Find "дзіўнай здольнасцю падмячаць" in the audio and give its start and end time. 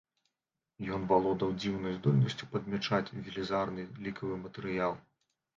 1.61-3.13